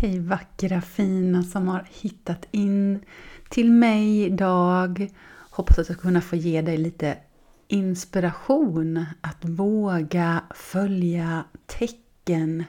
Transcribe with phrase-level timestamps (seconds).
[0.00, 3.00] Hej vackra fina som har hittat in
[3.48, 5.10] till mig idag.
[5.50, 7.16] Hoppas att jag ska kunna få ge dig lite
[7.68, 12.64] inspiration att våga följa tecken.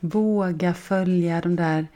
[0.00, 1.86] Våga följa de där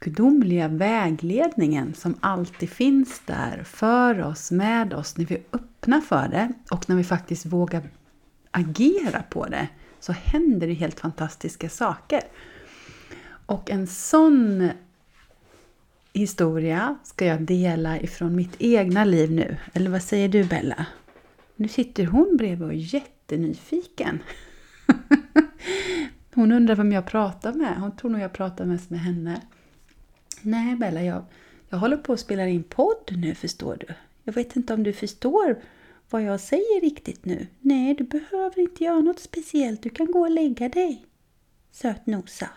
[0.00, 6.28] gudomliga vägledningen som alltid finns där för oss, med oss, när vi är öppna för
[6.28, 7.82] det och när vi faktiskt vågar
[8.50, 9.68] agera på det
[10.00, 12.20] så händer det helt fantastiska saker.
[13.46, 14.70] Och en sån
[16.12, 19.56] historia ska jag dela ifrån mitt egna liv nu.
[19.72, 20.86] Eller vad säger du Bella?
[21.56, 24.18] Nu sitter hon bredvid och är jättenyfiken.
[26.34, 27.80] Hon undrar vem jag pratar med.
[27.80, 29.42] Hon tror nog jag pratar mest med henne.
[30.42, 31.24] Nej Bella, jag,
[31.68, 33.94] jag håller på att spela in podd nu förstår du.
[34.24, 35.62] Jag vet inte om du förstår
[36.10, 37.46] vad jag säger riktigt nu.
[37.60, 39.82] Nej, du behöver inte göra något speciellt.
[39.82, 41.06] Du kan gå och lägga dig.
[41.72, 42.48] Sötnosa.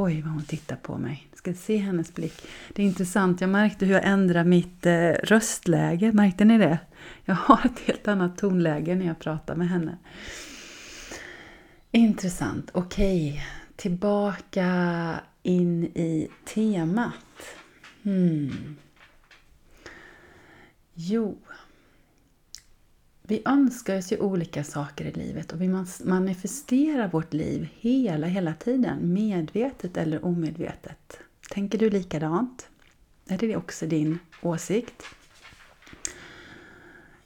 [0.00, 1.28] Oj, vad hon tittar på mig.
[1.34, 2.42] Ska se hennes blick.
[2.72, 3.40] Det är intressant.
[3.40, 6.12] Jag märkte hur jag ändrade mitt eh, röstläge.
[6.12, 6.78] Märkte ni det?
[7.24, 9.98] Jag har ett helt annat tonläge när jag pratar med henne.
[11.90, 12.70] Intressant.
[12.72, 13.42] Okej, okay.
[13.76, 17.14] tillbaka in i temat.
[18.02, 18.76] Hmm.
[20.94, 21.38] Jo,
[23.28, 25.68] vi önskar oss ju olika saker i livet och vi
[26.04, 31.18] manifesterar vårt liv hela, hela tiden, medvetet eller omedvetet.
[31.50, 32.68] Tänker du likadant?
[33.26, 35.02] Är det också din åsikt?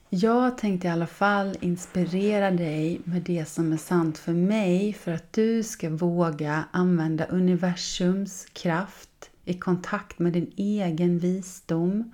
[0.09, 5.13] Jag tänkte i alla fall inspirera dig med det som är sant för mig för
[5.13, 12.13] att du ska våga använda universums kraft i kontakt med din egen visdom,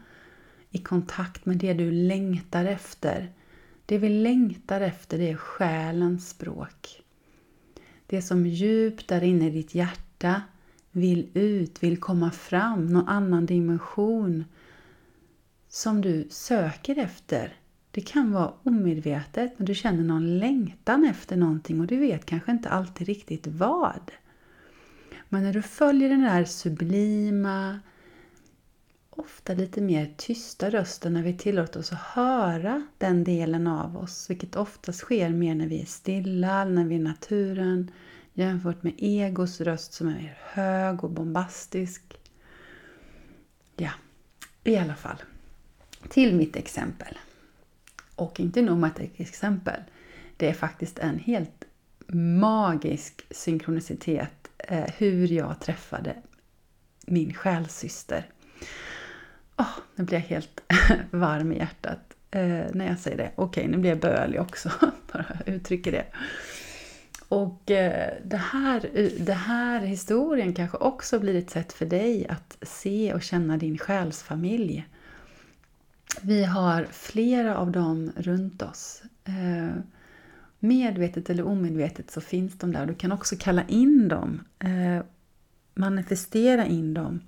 [0.70, 3.32] i kontakt med det du längtar efter
[3.88, 7.02] det vi längtar efter det är själens språk.
[8.06, 10.42] Det som djupt där inne i ditt hjärta
[10.90, 14.44] vill ut, vill komma fram, någon annan dimension
[15.68, 17.52] som du söker efter.
[17.90, 22.52] Det kan vara omedvetet, men du känner någon längtan efter någonting och du vet kanske
[22.52, 24.10] inte alltid riktigt vad.
[25.28, 27.80] Men när du följer den där sublima,
[29.18, 34.30] ofta lite mer tysta rösten när vi tillåter oss att höra den delen av oss,
[34.30, 37.90] vilket oftast sker mer när vi är stilla, när vi är i naturen,
[38.34, 42.02] jämfört med egos röst som är mer hög och bombastisk.
[43.76, 43.90] Ja,
[44.64, 45.22] i alla fall.
[46.08, 47.18] Till mitt exempel.
[48.14, 49.82] Och inte nog med ett exempel.
[50.36, 51.64] Det är faktiskt en helt
[52.40, 56.16] magisk synkronicitet eh, hur jag träffade
[57.06, 58.26] min själssyster
[59.58, 60.60] Oh, nu blir jag helt
[61.10, 63.30] varm i hjärtat eh, när jag säger det.
[63.34, 64.70] Okej, okay, nu blir jag bölig också,
[65.12, 66.06] bara uttrycker det.
[67.28, 72.26] Och eh, det, här, eh, det här historien kanske också blir ett sätt för dig
[72.28, 74.86] att se och känna din själsfamilj.
[76.22, 79.02] Vi har flera av dem runt oss.
[79.24, 79.80] Eh,
[80.58, 82.86] medvetet eller omedvetet så finns de där.
[82.86, 85.04] Du kan också kalla in dem, eh,
[85.74, 87.20] manifestera in dem.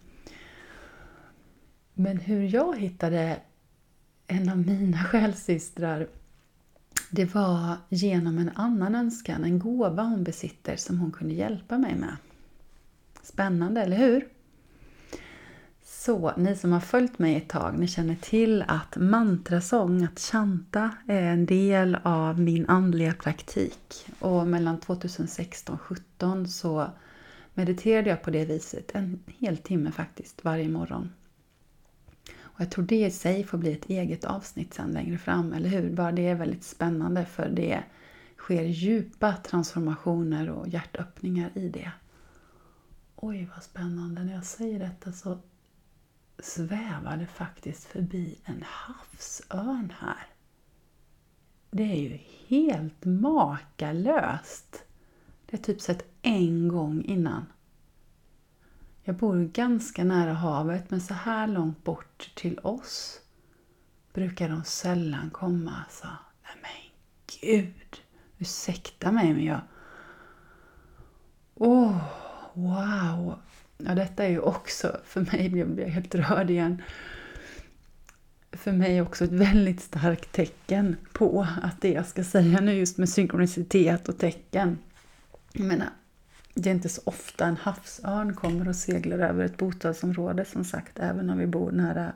[2.00, 3.41] Men hur jag hittade
[4.27, 6.09] en av mina själssystrar
[7.11, 11.94] det var genom en annan önskan, en gåva hon besitter som hon kunde hjälpa mig
[11.94, 12.16] med.
[13.22, 14.28] Spännande, eller hur?
[15.84, 20.91] Så ni som har följt mig ett tag, ni känner till att mantrasång, att chanta,
[21.06, 24.06] är en del av min andliga praktik.
[24.19, 26.91] Och mellan 2016 och 2017 så
[27.55, 31.10] mediterade jag på det viset en hel timme faktiskt varje morgon.
[32.60, 35.69] Och jag tror det i sig får bli ett eget avsnitt sen längre fram, eller
[35.69, 35.91] hur?
[35.91, 37.82] Bara det är väldigt spännande för det
[38.37, 41.93] sker djupa transformationer och hjärtöppningar i det.
[43.16, 44.25] Oj, vad spännande.
[44.25, 45.38] När jag säger detta så
[46.38, 50.27] svävar det faktiskt förbi en havsörn här.
[51.71, 52.18] Det är ju
[52.48, 54.84] helt makalöst.
[55.47, 57.47] Det har typ sett en gång innan.
[59.10, 63.21] Jag bor ganska nära havet men så här långt bort till oss
[64.12, 65.84] brukar de sällan komma.
[65.84, 66.07] Alltså.
[66.42, 66.71] Nej men
[67.41, 68.01] gud!
[68.39, 69.60] Ursäkta mig men jag...
[71.54, 72.01] Åh, oh,
[72.54, 73.39] wow!
[73.78, 76.83] Ja, detta är ju också, för mig blir jag helt rörd igen,
[78.53, 82.98] för mig också ett väldigt starkt tecken på att det jag ska säga nu just
[82.98, 84.78] med synkronicitet och tecken.
[85.53, 85.89] Jag menar,
[86.54, 90.98] det är inte så ofta en havsörn kommer och seglar över ett bostadsområde som sagt,
[90.98, 92.12] även om vi bor nära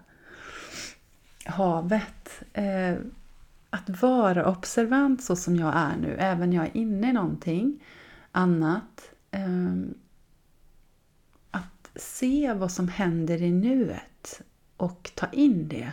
[1.44, 2.42] havet.
[2.52, 2.96] Eh,
[3.70, 7.84] att vara observant så som jag är nu, även när jag är inne i någonting
[8.32, 9.94] annat, ehm,
[11.50, 14.42] att se vad som händer i nuet
[14.76, 15.92] och ta in det.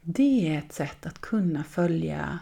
[0.00, 2.38] Det är ett sätt att kunna följa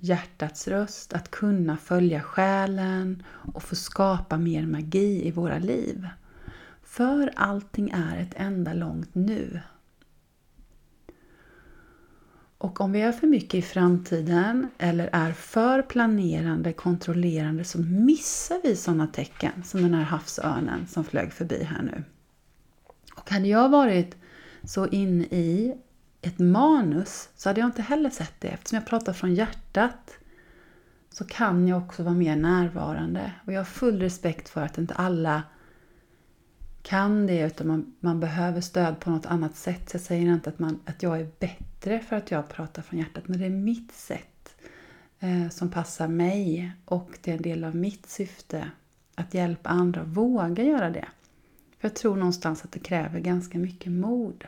[0.00, 3.22] hjärtats röst, att kunna följa själen
[3.54, 6.08] och få skapa mer magi i våra liv.
[6.82, 9.60] För allting är ett enda långt nu.
[12.58, 18.60] Och om vi är för mycket i framtiden eller är för planerande, kontrollerande så missar
[18.62, 22.04] vi sådana tecken som den här havsörnen som flög förbi här nu.
[23.16, 24.16] Och hade jag varit
[24.64, 25.74] så inne i
[26.22, 28.48] ett manus så hade jag inte heller sett det.
[28.48, 30.18] Eftersom jag pratar från hjärtat
[31.10, 33.32] så kan jag också vara mer närvarande.
[33.46, 35.42] Och jag har full respekt för att inte alla
[36.82, 39.90] kan det utan man, man behöver stöd på något annat sätt.
[39.90, 42.98] Så jag säger inte att, man, att jag är bättre för att jag pratar från
[42.98, 44.56] hjärtat men det är mitt sätt
[45.18, 48.70] eh, som passar mig och det är en del av mitt syfte
[49.14, 51.08] att hjälpa andra att våga göra det.
[51.78, 54.44] För jag tror någonstans att det kräver ganska mycket mod.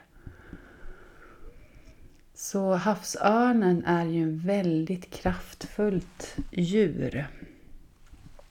[2.34, 7.26] Så havsörnen är ju en väldigt kraftfullt djur.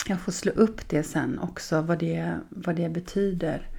[0.08, 3.70] Jag får slå upp det sen också, vad det, vad det betyder.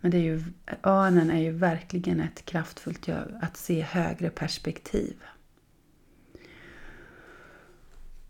[0.00, 0.42] Men det är ju,
[0.82, 5.16] örnen är ju verkligen ett kraftfullt djur, att se högre perspektiv.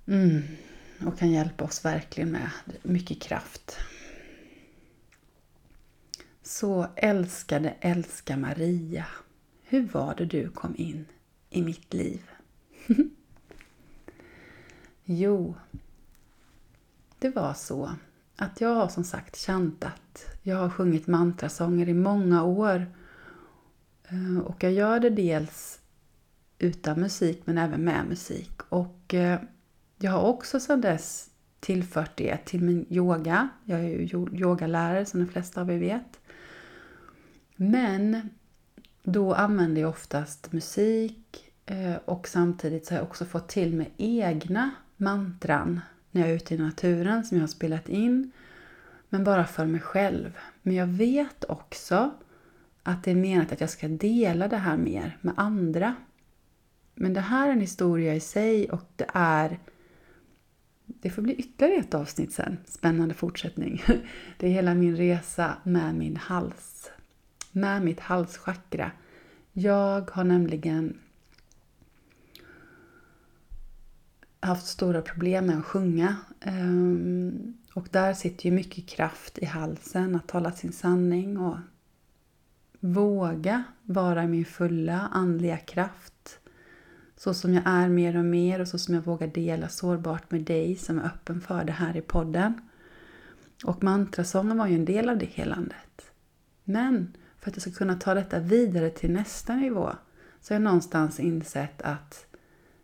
[0.07, 0.43] Mm,
[1.07, 2.51] och kan hjälpa oss verkligen med
[2.83, 3.77] mycket kraft.
[6.43, 9.07] Så älskade, älska Maria.
[9.63, 11.07] Hur var det du kom in
[11.53, 12.31] i mitt liv?
[15.05, 15.55] jo,
[17.19, 17.91] det var så
[18.37, 20.27] att jag har som sagt chantat.
[20.43, 22.87] Jag har sjungit mantrasånger i många år.
[24.09, 25.81] Eh, och jag gör det dels
[26.59, 28.61] utan musik men även med musik.
[28.69, 29.41] Och eh,
[29.99, 33.49] jag har också sedan dess tillfört det till min yoga.
[33.65, 36.21] Jag är ju yogalärare som de flesta av er vet.
[37.57, 38.31] Men
[39.03, 43.93] då använder jag oftast musik eh, och samtidigt så har jag också fått till mig
[43.97, 48.33] egna mantran när jag är ute i naturen som jag har spelat in.
[49.09, 50.39] Men bara för mig själv.
[50.63, 52.11] Men jag vet också
[52.83, 55.95] att det är menat att jag ska dela det här mer med andra.
[56.95, 59.59] Men det här är en historia i sig och det är
[60.87, 62.59] det får bli ytterligare ett avsnitt sen.
[62.65, 63.83] Spännande fortsättning.
[64.39, 66.91] Det är hela min resa med min hals.
[67.53, 68.91] Med mitt halschakra.
[69.53, 70.99] Jag har nämligen
[74.41, 76.17] haft stora problem med att sjunga.
[76.41, 81.57] Ehm, och där sitter ju mycket kraft i halsen, att tala sin sanning och
[82.81, 86.39] våga vara min fulla andliga kraft.
[87.17, 90.41] Så som jag är mer och mer och så som jag vågar dela sårbart med
[90.43, 92.53] dig som är öppen för det här i podden.
[93.65, 96.13] Och mantrasången var ju en del av det helandet.
[96.65, 99.91] Men för att jag ska kunna ta detta vidare till nästa nivå
[100.41, 102.27] så har jag någonstans insett att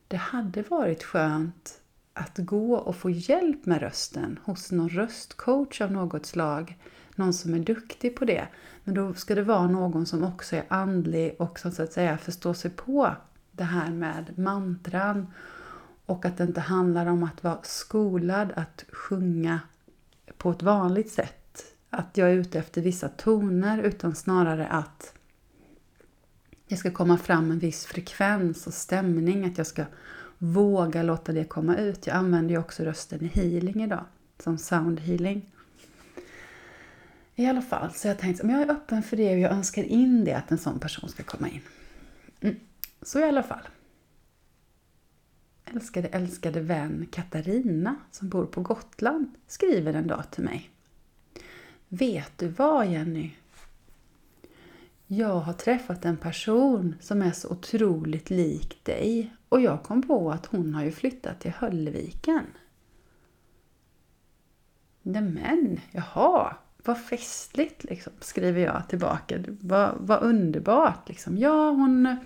[0.09, 1.81] det hade varit skönt
[2.15, 6.79] att gå och få hjälp med rösten hos någon röstcoach av något slag.
[7.15, 8.49] Någon som är duktig på det.
[8.85, 12.19] Men då ska det vara någon som också är andlig och som så att säga
[12.19, 13.15] förstår sig på
[13.53, 15.33] det här med mantran.
[16.07, 19.61] Och att det inte handlar om att vara skolad att sjunga
[20.37, 21.38] på ett vanligt sätt.
[21.91, 25.15] Att jag är ute efter vissa toner utan snarare att
[26.69, 29.85] det ska komma fram en viss frekvens och stämning, att jag ska
[30.39, 32.07] våga låta det komma ut.
[32.07, 34.05] Jag använder ju också rösten i healing idag,
[34.39, 35.51] som sound healing.
[37.35, 39.83] I alla fall, så jag tänkte om jag är öppen för det och jag önskar
[39.83, 41.61] in det att en sån person ska komma in.
[42.41, 42.57] Mm.
[43.03, 43.69] Så i alla fall.
[45.65, 50.71] Älskade, älskade vän Katarina som bor på Gotland skriver en dag till mig.
[51.89, 53.31] Vet du vad Jenny?
[55.11, 60.31] jag har träffat en person som är så otroligt lik dig och jag kom på
[60.31, 62.45] att hon har ju flyttat till Höllviken.
[65.03, 69.39] Nämen, jaha, vad festligt liksom, skriver jag tillbaka.
[69.61, 71.39] Vad, vad underbart liksom.
[71.39, 72.17] Ja, hon eh,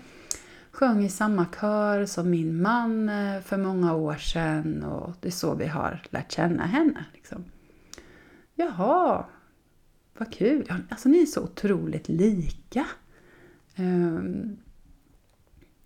[0.71, 5.31] sjöng i samma kör som min man eh, för många år sedan och det är
[5.31, 7.05] så vi har lärt känna henne.
[7.13, 7.45] Liksom.
[8.55, 9.25] Jaha,
[10.17, 10.73] vad kul!
[10.89, 12.85] Alltså ni är så otroligt lika.
[13.75, 14.57] Ehm,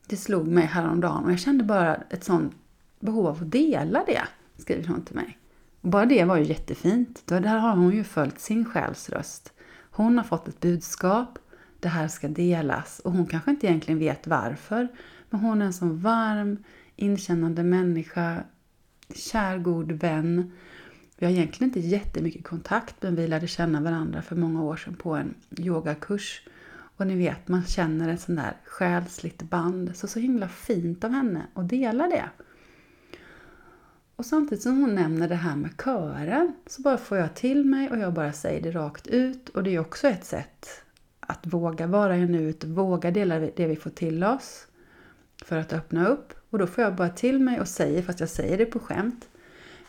[0.07, 2.55] det slog mig häromdagen och jag kände bara ett sånt
[2.99, 4.21] behov av att dela det,
[4.57, 5.37] skriver hon till mig.
[5.81, 7.23] Och bara det var ju jättefint.
[7.25, 9.53] Där har hon ju följt sin själs röst.
[9.91, 11.39] Hon har fått ett budskap,
[11.79, 14.87] det här ska delas och hon kanske inte egentligen vet varför.
[15.29, 16.63] Men hon är en sån varm,
[16.95, 18.43] inkännande människa,
[19.15, 20.51] kär god vän
[21.17, 24.95] vi har egentligen inte jättemycket kontakt men vi lärde känna varandra för många år sedan
[24.95, 26.41] på en yogakurs.
[26.97, 29.95] Och ni vet, man känner ett sånt där själsligt band.
[29.95, 32.29] Så så himla fint av henne att dela det.
[34.15, 37.89] Och samtidigt som hon nämner det här med kören så bara får jag till mig
[37.89, 39.49] och jag bara säger det rakt ut.
[39.49, 40.67] Och det är också ett sätt
[41.19, 44.67] att våga vara i nuet, våga dela det vi får till oss
[45.45, 46.33] för att öppna upp.
[46.49, 49.27] Och då får jag bara till mig och säger, fast jag säger det på skämt.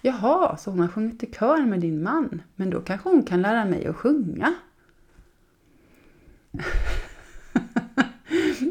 [0.03, 3.43] Jaha, så hon har sjungit i kör med din man, men då kanske hon kan
[3.43, 4.55] lära mig att sjunga.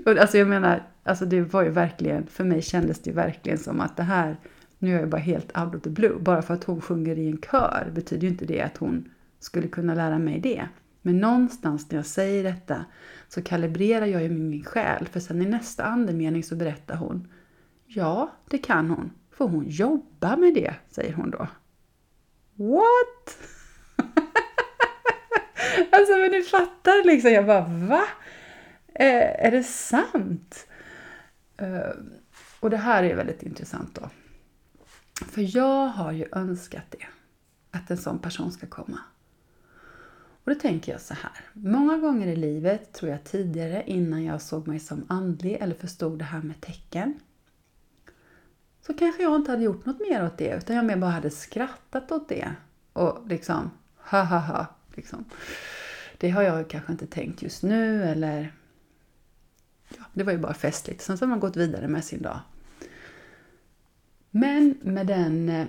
[0.20, 3.98] alltså jag menar, alltså det var ju verkligen, för mig kändes det verkligen som att
[3.98, 4.38] det här,
[4.80, 7.28] nu är jag bara helt out of the blue, bara för att hon sjunger i
[7.28, 10.68] en kör betyder ju inte det att hon skulle kunna lära mig det.
[11.02, 12.86] Men någonstans när jag säger detta
[13.28, 17.28] så kalibrerar jag ju min själ, för sen i nästa andemening så berättar hon
[17.86, 21.48] Ja, det kan hon, för hon jobbar med det, säger hon då.
[22.56, 23.38] What?
[25.91, 28.03] alltså men ni fattar liksom, jag bara va?
[28.94, 30.67] Eh, är det sant?
[31.58, 31.89] Eh,
[32.60, 34.10] och det här är väldigt intressant då.
[35.25, 37.08] För jag har ju önskat det,
[37.72, 39.00] att en sån person ska komma.
[40.44, 41.32] Och då tänker jag så här.
[41.53, 46.20] Många gånger i livet, tror jag tidigare, innan jag såg mig som andlig eller förstod
[46.20, 47.20] det här med tecken,
[48.88, 51.32] så kanske jag inte hade gjort något mer åt det, utan jag mer bara hade
[51.32, 52.56] skrattat åt det.
[52.94, 54.65] Och liksom, ha ha ha,
[54.96, 55.25] liksom.
[56.17, 58.53] Det har jag kanske inte tänkt just nu, eller
[59.98, 61.01] ja, det var ju bara festligt.
[61.01, 62.39] Sen så har man gått vidare med sin dag.
[64.32, 65.67] Men med den eh,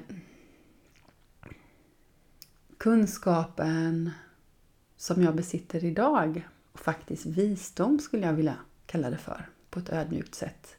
[2.78, 4.10] kunskapen
[4.96, 8.56] som jag besitter idag, och faktiskt visdom skulle jag vilja
[8.87, 10.77] kalla det för, på ett ödmjukt sätt,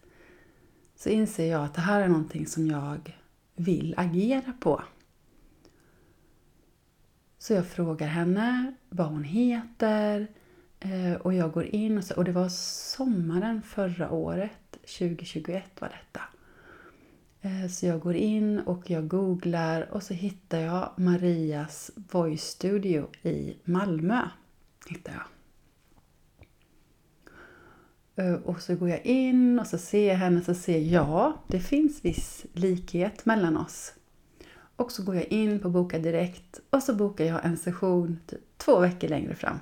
[1.00, 3.18] så inser jag att det här är någonting som jag
[3.56, 4.84] vill agera på.
[7.38, 10.27] Så jag frågar henne vad hon heter
[10.79, 15.89] eh, och jag går in och, så, och det var sommaren förra året, 2021 var
[15.89, 16.22] detta.
[17.41, 23.08] Eh, så jag går in och jag googlar och så hittar jag Marias Voice Studio
[23.24, 24.22] i Malmö.
[24.88, 25.38] Hittar jag.
[28.20, 30.82] Eh, och så går jag in och så ser jag henne och så ser jag,
[30.82, 33.94] ja, det finns viss likhet mellan oss.
[34.76, 38.40] Och så går jag in på Boka Direkt och så bokar jag en session typ
[38.58, 39.60] två veckor längre fram.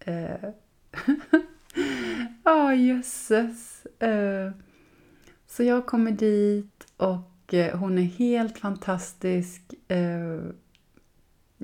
[0.00, 0.30] Eh,
[2.44, 3.86] ja, oh, jösses.
[4.02, 4.52] Uh,
[5.46, 9.62] så jag kommer dit och hon är helt fantastisk.
[9.92, 10.52] Uh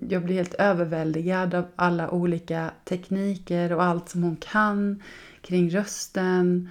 [0.08, 5.02] jag blir helt överväldigad av alla olika tekniker och allt som hon kan
[5.40, 6.68] kring rösten.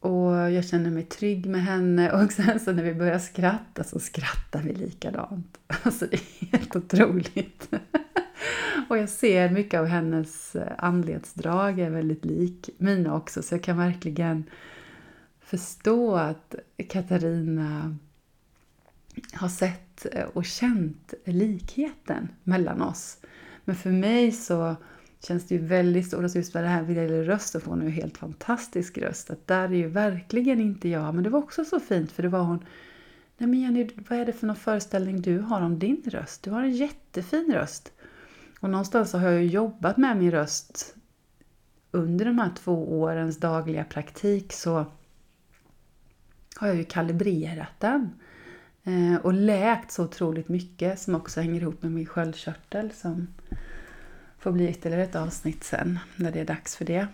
[0.00, 3.98] Och jag känner mig trygg med henne och sen så när vi börjar skratta så
[4.00, 5.58] skrattar vi likadant.
[5.82, 7.68] Alltså det är helt otroligt.
[8.88, 13.62] Och jag ser mycket av hennes anledsdrag anletsdrag är väldigt lik mina också så jag
[13.62, 14.44] kan verkligen
[15.40, 16.54] förstå att
[16.88, 17.96] Katarina
[19.32, 23.18] har sett eh, och känt likheten mellan oss.
[23.64, 24.76] Men för mig så
[25.26, 27.80] känns det ju väldigt stort, alltså just med det här vad gäller rösten, för hon
[27.80, 31.38] har ju helt fantastisk röst, att där är ju verkligen inte jag, men det var
[31.38, 32.64] också så fint för det var hon
[33.40, 36.42] Nej men Jenny, vad är det för någon föreställning du har om din röst?
[36.42, 37.92] Du har en jättefin röst.
[38.60, 40.94] Och någonstans så har jag ju jobbat med min röst
[41.90, 44.86] under de här två årens dagliga praktik så
[46.56, 48.10] har jag ju kalibrerat den.
[48.84, 53.28] Eh, och läkt så otroligt mycket som också hänger ihop med min sköldkörtel som
[54.38, 57.06] får bli ytterligare ett avsnitt sen när det är dags för det.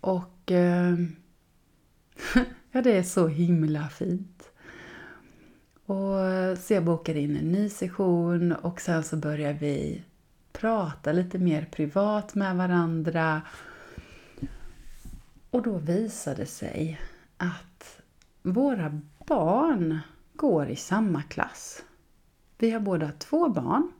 [0.00, 1.16] Och ehm,
[2.72, 4.50] ja, det är så himla fint.
[5.86, 10.02] Och eh, så jag bokar in en ny session och sen så börjar vi
[10.52, 13.42] prata lite mer privat med varandra.
[15.50, 17.00] Och då visade det sig
[17.36, 18.00] att
[18.42, 20.00] våra barn
[20.38, 21.82] går i samma klass.
[22.58, 23.92] Vi har båda två barn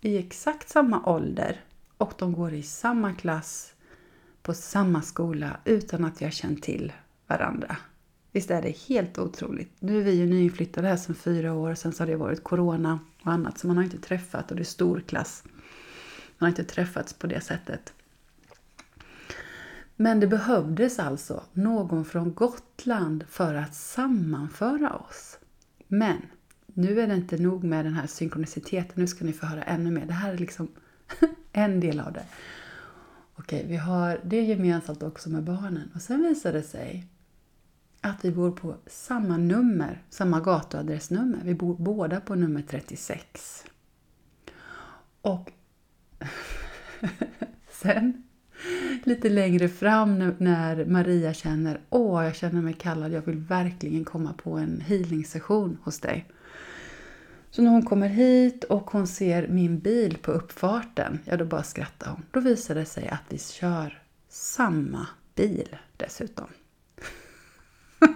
[0.00, 1.60] i exakt samma ålder
[1.96, 3.74] och de går i samma klass
[4.42, 6.92] på samma skola utan att vi har känt till
[7.26, 7.76] varandra.
[8.32, 9.72] Visst är det helt otroligt?
[9.78, 12.98] Nu är vi ju nyinflyttade här sedan fyra år, sen så har det varit corona
[13.22, 15.44] och annat så man har inte träffat och det är stor klass.
[16.38, 17.92] Man har inte träffats på det sättet.
[19.96, 25.38] Men det behövdes alltså någon från Gotland för att sammanföra oss.
[25.88, 26.16] Men
[26.66, 29.90] nu är det inte nog med den här synkroniciteten, nu ska ni få höra ännu
[29.90, 30.06] mer.
[30.06, 30.68] Det här är liksom
[31.52, 32.24] en del av det.
[33.34, 35.90] Okej, vi har det gemensamt också med barnen.
[35.94, 37.06] Och sen visar det sig
[38.00, 41.40] att vi bor på samma nummer, samma gatuadressnummer.
[41.44, 43.64] Vi bor båda på nummer 36.
[45.20, 45.52] Och
[47.70, 48.25] sen
[49.04, 54.32] lite längre fram när Maria känner åh, jag känner mig kallad, jag vill verkligen komma
[54.32, 56.26] på en healingsession hos dig.
[57.50, 61.62] Så när hon kommer hit och hon ser min bil på uppfarten, ja då bara
[61.62, 62.22] skrattar hon.
[62.30, 66.46] Då visar det sig att vi kör samma bil dessutom.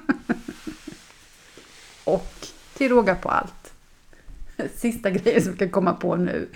[2.04, 3.74] och till råga på allt,
[4.74, 6.48] sista grejen som jag kan komma på nu,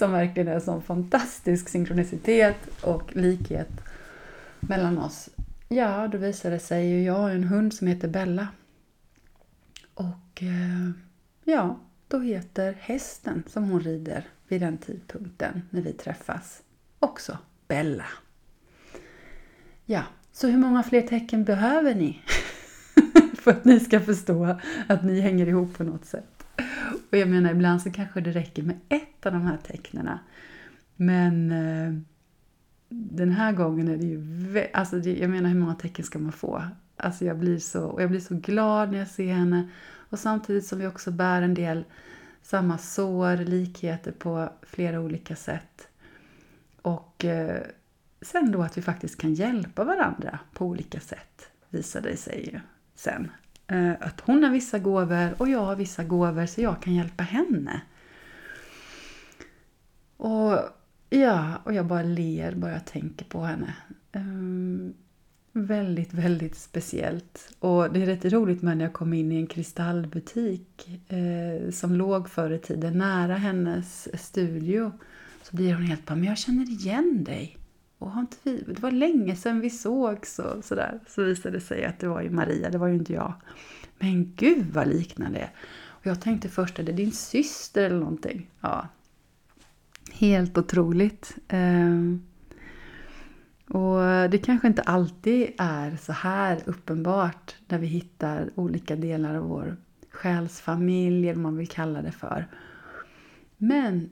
[0.00, 3.70] som verkligen är en sån fantastisk synkronicitet och likhet
[4.60, 5.28] mellan oss.
[5.68, 8.48] Ja, då visar det sig ju, jag har en hund som heter Bella.
[9.94, 10.90] Och eh,
[11.44, 16.62] ja, då heter hästen som hon rider vid den tidpunkten när vi träffas
[16.98, 17.38] också
[17.68, 18.06] Bella.
[19.84, 20.02] Ja,
[20.32, 22.22] så hur många fler tecken behöver ni?
[23.34, 26.39] för att ni ska förstå att ni hänger ihop på något sätt.
[27.10, 30.08] Och jag menar, ibland så kanske det räcker med ett av de här tecknen.
[30.96, 31.94] Men eh,
[32.88, 34.66] den här gången är det ju...
[34.72, 36.62] Alltså det, jag menar, hur många tecken ska man få?
[36.96, 39.68] Alltså jag blir så, och jag blir så glad när jag ser henne.
[39.82, 41.84] Och samtidigt som vi också bär en del
[42.42, 45.88] samma sår, likheter på flera olika sätt.
[46.82, 47.62] Och eh,
[48.22, 52.60] sen då att vi faktiskt kan hjälpa varandra på olika sätt, visade det sig ju
[52.94, 53.30] sen.
[53.70, 57.22] Eh, att hon har vissa gåvor och jag har vissa gåvor så jag kan hjälpa
[57.22, 57.80] henne.
[60.16, 60.58] Och
[61.10, 63.74] ja, och jag bara ler bara jag tänker på henne.
[64.12, 64.94] Um,
[65.52, 67.54] väldigt, väldigt speciellt.
[67.58, 71.94] Och det är rätt roligt med när jag kom in i en kristallbutik eh, som
[71.94, 74.92] låg förr i tiden nära hennes studio.
[75.42, 77.59] Så blir hon helt bara, men jag känner igen dig.
[78.00, 81.00] Och har inte vi, det var länge sedan vi sågs och sådär.
[81.08, 83.32] Så visade det sig att det var ju Maria, det var ju inte jag.
[83.98, 85.50] Men gud vad liknande det är.
[85.82, 88.50] Och jag tänkte först, är det din syster eller någonting?
[88.60, 88.88] Ja.
[90.12, 91.36] Helt otroligt.
[91.48, 92.22] Ehm.
[93.68, 99.44] Och det kanske inte alltid är så här uppenbart när vi hittar olika delar av
[99.44, 99.76] vår
[100.10, 102.46] själsfamilj, eller vad man vill kalla det för.
[103.56, 104.10] Men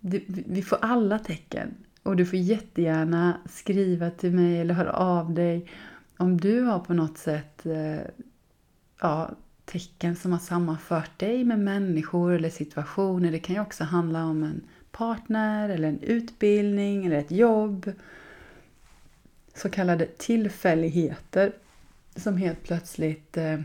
[0.00, 1.74] vi får alla tecken.
[2.02, 5.70] Och du får jättegärna skriva till mig eller höra av dig
[6.16, 8.00] om du har på något sätt eh,
[9.00, 9.30] ja,
[9.64, 13.32] tecken som har sammanfört dig med människor eller situationer.
[13.32, 17.92] Det kan ju också handla om en partner eller en utbildning eller ett jobb.
[19.54, 21.52] Så kallade tillfälligheter
[22.16, 23.60] som helt plötsligt eh,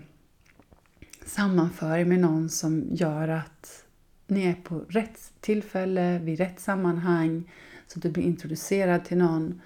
[1.26, 3.85] sammanför med någon som gör att
[4.28, 7.52] ni är på rätt tillfälle, vid rätt sammanhang,
[7.88, 9.62] så att du blir introducerad till någon.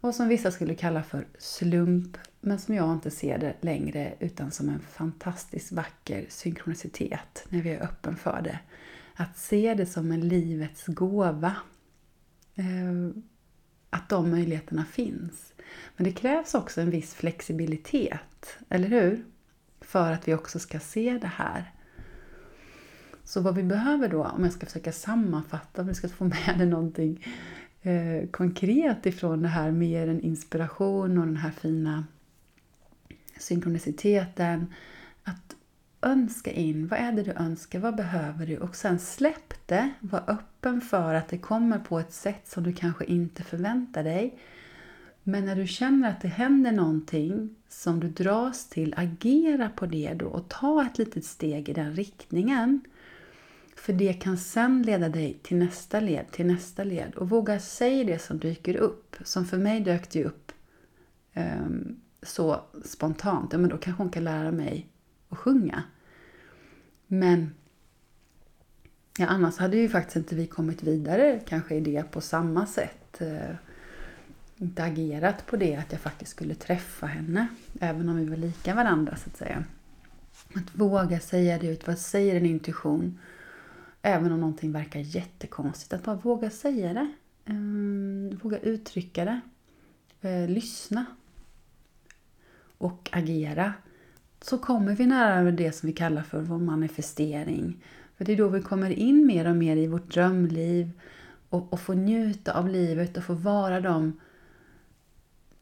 [0.00, 4.50] Och som vissa skulle kalla för slump, men som jag inte ser det längre utan
[4.50, 8.58] som en fantastiskt vacker synkronicitet när vi är öppen för det
[9.14, 11.56] att se det som en livets gåva.
[12.54, 13.22] Eh,
[13.90, 15.52] att de möjligheterna finns.
[15.96, 19.24] Men det krävs också en viss flexibilitet, eller hur?
[19.80, 21.73] För att vi också ska se det här.
[23.24, 26.58] Så vad vi behöver då, om jag ska försöka sammanfatta, om du ska få med
[26.58, 27.26] dig någonting
[27.82, 32.04] eh, konkret ifrån det här, mer än inspiration och den här fina
[33.38, 34.74] synkroniciteten.
[35.24, 35.56] Att
[36.02, 36.86] önska in.
[36.86, 37.78] Vad är det du önskar?
[37.78, 38.58] Vad behöver du?
[38.58, 39.90] Och sen släpp det.
[40.00, 44.38] Var öppen för att det kommer på ett sätt som du kanske inte förväntar dig.
[45.22, 50.14] Men när du känner att det händer någonting som du dras till, agera på det
[50.14, 52.80] då och ta ett litet steg i den riktningen.
[53.84, 57.14] För det kan sen leda dig till nästa led, till nästa led.
[57.14, 59.16] Och våga säga det som dyker upp.
[59.24, 60.52] Som för mig dök det upp
[61.34, 63.52] um, så spontant.
[63.52, 64.88] Ja, men då kanske hon kan lära mig
[65.28, 65.82] att sjunga.
[67.06, 67.54] Men
[69.18, 73.18] ja, annars hade ju faktiskt inte vi kommit vidare kanske i det på samma sätt.
[73.20, 73.54] Uh,
[74.56, 77.46] inte agerat på det att jag faktiskt skulle träffa henne.
[77.80, 79.64] Även om vi var lika varandra så att säga.
[80.54, 81.86] Att våga säga det ut.
[81.86, 83.18] Vad säger en intuition?
[84.06, 85.92] Även om någonting verkar jättekonstigt.
[85.92, 87.12] Att bara våga säga det.
[87.52, 89.40] Um, våga uttrycka det.
[90.28, 91.06] Uh, lyssna.
[92.78, 93.72] Och agera
[94.40, 97.84] så kommer vi nära det som vi kallar för vår manifestering.
[98.16, 100.90] För det är då vi kommer in mer och mer i vårt drömliv
[101.48, 104.20] och, och får njuta av livet och få vara de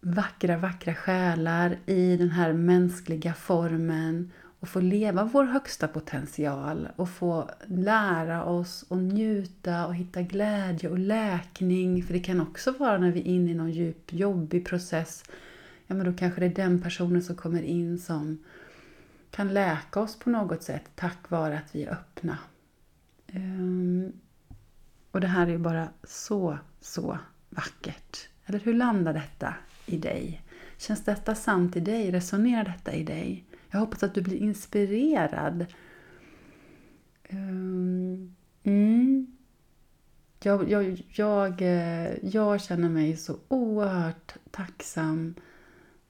[0.01, 4.31] vackra, vackra själar i den här mänskliga formen
[4.63, 10.91] och få leva vår högsta potential och få lära oss och njuta och hitta glädje
[10.91, 12.03] och läkning.
[12.03, 15.25] För det kan också vara när vi är inne i någon djup, jobbig process
[15.93, 18.39] ja men då kanske det är den personen som kommer in som
[19.31, 22.39] kan läka oss på något sätt tack vare att vi är öppna.
[23.27, 24.13] Ehm,
[25.11, 28.29] och det här är ju bara så, så vackert.
[28.47, 29.55] Eller hur landar detta
[29.87, 30.43] i dig?
[30.79, 32.11] Känns detta sant i dig?
[32.11, 33.45] Resonerar detta i dig?
[33.73, 35.67] Jag hoppas att du blir inspirerad.
[37.25, 39.27] Ehm, mm.
[40.43, 45.35] jag, jag, jag, eh, jag känner mig så oerhört tacksam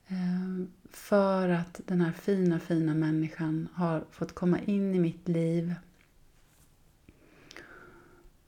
[0.07, 5.73] ehm, för att den här fina, fina människan har fått komma in i mitt liv.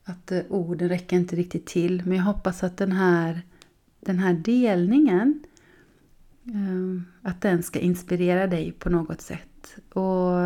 [0.03, 3.41] Att eh, orden räcker inte riktigt till, men jag hoppas att den här,
[3.99, 5.44] den här delningen
[6.53, 9.77] Ehm, att den ska inspirera dig på något sätt.
[9.93, 10.39] Och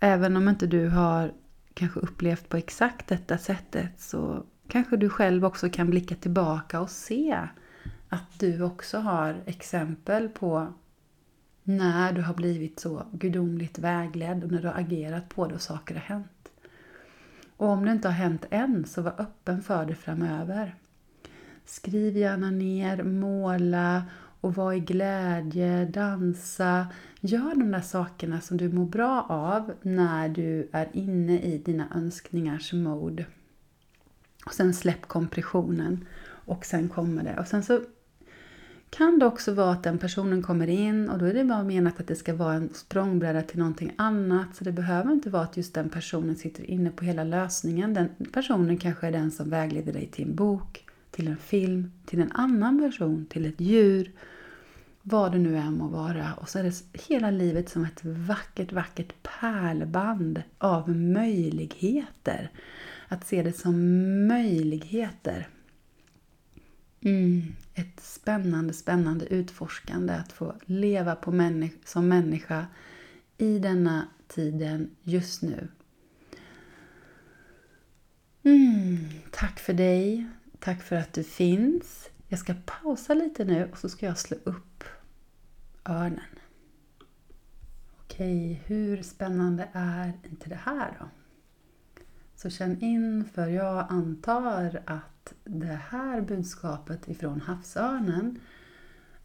[0.00, 1.32] även om inte du har
[1.74, 6.90] kanske upplevt på exakt detta sättet så kanske du själv också kan blicka tillbaka och
[6.90, 7.38] se
[8.08, 10.72] att du också har exempel på
[11.62, 15.60] när du har blivit så gudomligt vägledd och när du har agerat på det och
[15.60, 16.48] saker har hänt.
[17.56, 20.74] Och om det inte har hänt än, så var öppen för det framöver.
[21.64, 24.02] Skriv gärna ner, måla
[24.40, 26.86] och var i glädje, dansa.
[27.20, 31.88] Gör de där sakerna som du mår bra av när du är inne i dina
[31.94, 33.24] önskningars mode.
[34.46, 37.36] Och sen släpp kompressionen och sen kommer det.
[37.38, 37.80] Och sen så
[38.90, 42.00] kan det också vara att den personen kommer in och då är det bara menat
[42.00, 44.56] att det ska vara en språngbräda till någonting annat.
[44.56, 47.94] Så det behöver inte vara att just den personen sitter inne på hela lösningen.
[47.94, 50.87] Den personen kanske är den som vägleder dig till en bok,
[51.18, 54.12] till en film, till en annan person, till ett djur.
[55.02, 56.34] Vad det nu än må vara.
[56.34, 62.50] Och så är det hela livet som ett vackert, vackert pärlband av möjligheter.
[63.08, 63.76] Att se det som
[64.26, 65.48] möjligheter.
[67.00, 67.42] Mm,
[67.74, 72.66] ett spännande, spännande utforskande att få leva på människa, som människa
[73.38, 75.68] i denna tiden just nu.
[78.42, 78.98] Mm,
[79.30, 80.26] tack för dig.
[80.60, 82.08] Tack för att du finns.
[82.28, 84.84] Jag ska pausa lite nu och så ska jag slå upp
[85.84, 86.20] örnen.
[87.98, 91.08] Okej, hur spännande är inte det här då?
[92.36, 98.40] Så känn in, för jag antar att det här budskapet ifrån havsörnen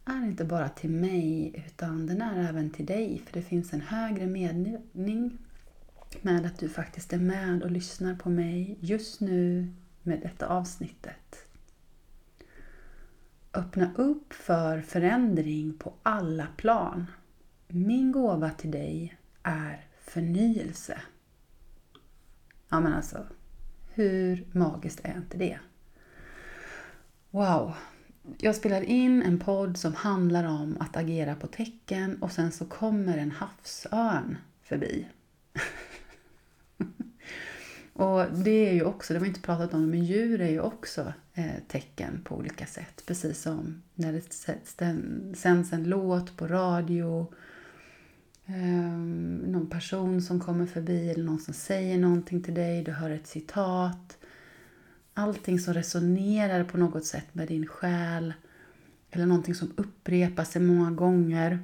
[0.04, 3.22] är inte bara till mig utan den är även till dig.
[3.26, 5.38] För det finns en högre mening
[6.22, 9.72] med att du faktiskt är med och lyssnar på mig just nu
[10.04, 11.46] med detta avsnittet.
[13.54, 17.06] Öppna upp för förändring på alla plan.
[17.68, 21.00] Min gåva till dig är förnyelse.
[22.68, 23.26] Ja men alltså,
[23.92, 25.58] hur magiskt är inte det?
[27.30, 27.74] Wow!
[28.38, 32.64] Jag spelar in en podd som handlar om att agera på tecken och sen så
[32.64, 35.08] kommer en havsörn förbi.
[37.94, 40.60] och det är ju också, det har vi inte pratat om, men djur är ju
[40.60, 43.02] också eh, tecken på olika sätt.
[43.06, 47.26] Precis som när det sänds en låt på radio
[48.46, 53.10] ehm, någon person som kommer förbi eller någon som säger någonting till dig, du hör
[53.10, 54.18] ett citat.
[55.14, 58.34] Allting som resonerar på något sätt med din själ
[59.10, 61.58] eller någonting som upprepar sig många gånger.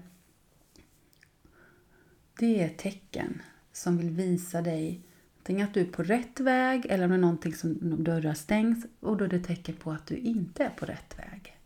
[2.39, 5.01] Det är tecken som vill visa dig
[5.41, 8.87] antingen att du är på rätt väg eller om det är någonting som dörrar stängs
[9.01, 11.57] och då är det ett tecken på att du inte är på rätt väg.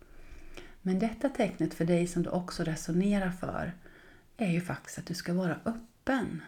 [0.83, 3.73] Men detta tecknet för dig som du också resonerar för
[4.37, 6.43] är ju faktiskt att du ska vara öppen.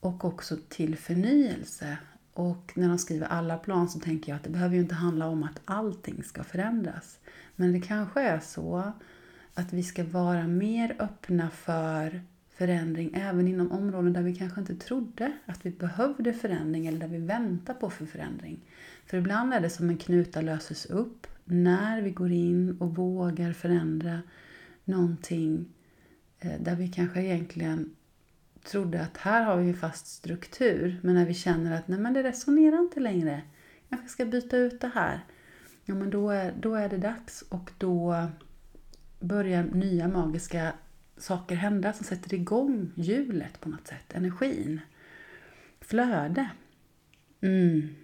[0.00, 1.98] Och också till förnyelse.
[2.32, 5.26] Och när de skriver alla plan så tänker jag att det behöver ju inte handla
[5.26, 7.18] om att allting ska förändras.
[7.56, 8.92] Men det kanske är så
[9.54, 12.22] att vi ska vara mer öppna för
[12.54, 17.08] förändring även inom områden där vi kanske inte trodde att vi behövde förändring eller där
[17.08, 18.60] vi väntar på för förändring.
[19.06, 23.52] För ibland är det som en knuta löses upp när vi går in och vågar
[23.52, 24.22] förändra
[24.84, 25.66] någonting
[26.38, 27.96] eh, där vi kanske egentligen
[28.64, 31.00] trodde att här har vi en fast struktur.
[31.02, 33.42] Men när vi känner att nej men det resonerar inte längre.
[33.88, 35.20] Jag kanske ska byta ut det här.
[35.84, 38.26] Ja men då är, då är det dags och då
[39.20, 40.72] börjar nya magiska
[41.16, 44.14] saker hända som sätter igång hjulet på något sätt.
[44.14, 44.80] Energin.
[45.80, 46.50] Flöde.
[47.40, 47.94] Mm.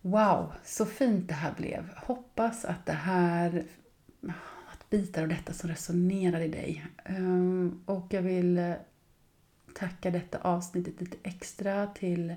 [0.00, 1.90] Wow, så fint det här blev.
[1.96, 3.64] Hoppas att det här
[4.92, 6.86] bitar av detta som resonerar i dig.
[7.04, 8.74] Ehm, och jag vill eh,
[9.74, 12.34] tacka detta avsnittet lite extra till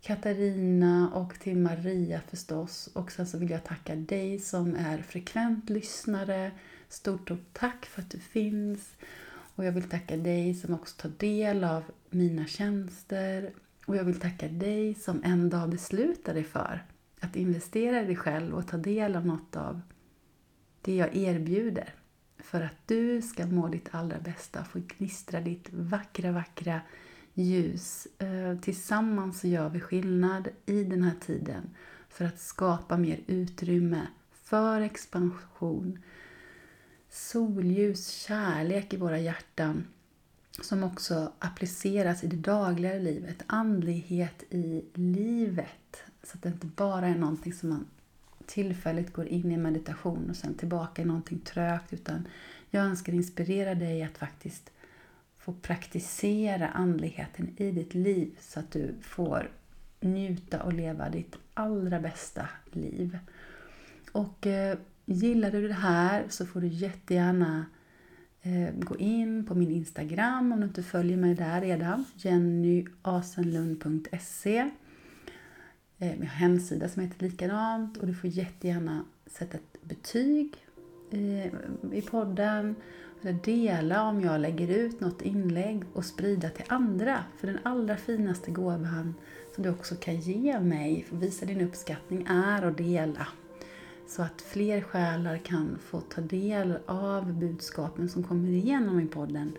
[0.00, 2.86] Katarina och till Maria förstås.
[2.86, 6.50] Och sen så vill jag tacka dig som är frekvent lyssnare,
[6.92, 8.96] Stort, stort tack för att du finns.
[9.54, 13.52] Och jag vill tacka dig som också tar del av mina tjänster.
[13.86, 16.86] Och jag vill tacka dig som en dag beslutar dig för
[17.20, 19.80] att investera i dig själv och ta del av något av
[20.80, 21.94] det jag erbjuder.
[22.38, 26.80] För att du ska må ditt allra bästa och få gnistra ditt vackra, vackra
[27.34, 28.08] ljus.
[28.18, 31.70] Eh, tillsammans så gör vi skillnad i den här tiden
[32.08, 35.98] för att skapa mer utrymme för expansion,
[37.12, 39.84] solljus, kärlek i våra hjärtan
[40.60, 46.02] som också appliceras i det dagliga livet, andlighet i livet.
[46.22, 47.86] Så att det inte bara är någonting som man
[48.46, 52.28] tillfälligt går in i meditation och sen tillbaka i någonting trögt utan
[52.70, 54.70] jag önskar inspirera dig att faktiskt
[55.38, 59.50] få praktisera andligheten i ditt liv så att du får
[60.00, 63.18] njuta och leva ditt allra bästa liv.
[64.12, 67.66] Och eh, gillar du det här så får du jättegärna
[68.42, 72.04] eh, gå in på min Instagram om du inte följer mig där redan.
[72.16, 74.70] jennyasenlund.se
[75.96, 80.56] Jag eh, har en hemsida som heter likadant och du får jättegärna sätta ett betyg
[81.10, 81.50] i,
[81.92, 82.74] i podden
[83.22, 87.24] eller dela om jag lägger ut något inlägg och sprida till andra.
[87.38, 89.14] För den allra finaste gåvan
[89.54, 93.26] som du också kan ge mig för att visa din uppskattning är att dela.
[94.16, 99.52] Så att fler själar kan få ta del av budskapen som kommer igenom i podden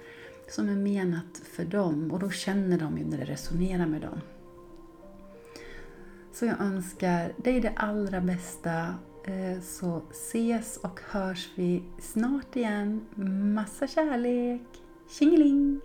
[0.49, 4.21] som är menat för dem och då känner de ju när det resonerar med dem.
[6.33, 13.05] Så jag önskar dig det allra bästa eh, så ses och hörs vi snart igen.
[13.55, 14.67] Massa kärlek!
[15.09, 15.81] Tjingeling!